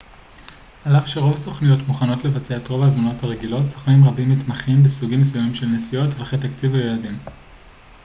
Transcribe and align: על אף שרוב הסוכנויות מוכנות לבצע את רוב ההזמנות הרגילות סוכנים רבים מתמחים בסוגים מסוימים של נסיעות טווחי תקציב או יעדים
על 0.85 0.97
אף 0.97 1.07
שרוב 1.07 1.33
הסוכנויות 1.33 1.87
מוכנות 1.87 2.23
לבצע 2.25 2.57
את 2.57 2.67
רוב 2.67 2.83
ההזמנות 2.83 3.23
הרגילות 3.23 3.69
סוכנים 3.69 4.03
רבים 4.03 4.29
מתמחים 4.31 4.83
בסוגים 4.83 5.21
מסוימים 5.21 5.53
של 5.53 5.65
נסיעות 5.65 6.11
טווחי 6.11 6.37
תקציב 6.37 6.73
או 6.75 6.77
יעדים 6.79 7.17